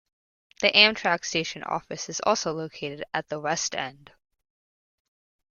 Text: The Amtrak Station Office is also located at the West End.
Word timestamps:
The 0.61 0.71
Amtrak 0.71 1.23
Station 1.23 1.61
Office 1.61 2.09
is 2.09 2.21
also 2.21 2.53
located 2.53 3.03
at 3.13 3.29
the 3.29 3.39
West 3.39 3.75
End. 3.75 4.11